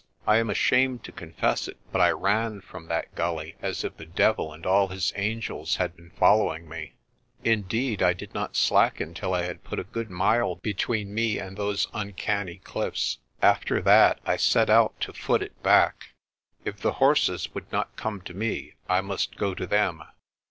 [0.25, 4.05] I am ashamed to confess it, but I ran from that gully as if the
[4.07, 6.95] devil and all his angels had been following me.
[7.43, 10.55] Indeed 66 PRESTER JOHN I did not slacken till I had put a good mile
[10.55, 13.19] between me and those uncanny cliffs.
[13.43, 16.15] After that I set out to fool it back.
[16.65, 20.01] If the horses would not come to me I must go to them.